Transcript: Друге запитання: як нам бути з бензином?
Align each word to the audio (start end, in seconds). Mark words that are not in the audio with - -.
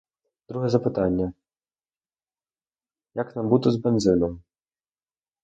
Друге 0.49 0.69
запитання: 0.69 1.33
як 3.13 3.35
нам 3.35 3.49
бути 3.49 3.71
з 3.71 3.75
бензином? 3.75 4.43